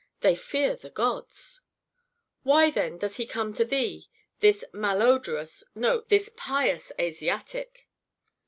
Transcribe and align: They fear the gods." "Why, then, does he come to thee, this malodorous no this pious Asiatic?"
They 0.21 0.35
fear 0.35 0.75
the 0.75 0.89
gods." 0.89 1.61
"Why, 2.41 2.71
then, 2.71 2.97
does 2.97 3.17
he 3.17 3.27
come 3.27 3.53
to 3.53 3.63
thee, 3.63 4.07
this 4.39 4.65
malodorous 4.73 5.63
no 5.75 6.01
this 6.07 6.27
pious 6.35 6.91
Asiatic?" 6.99 7.87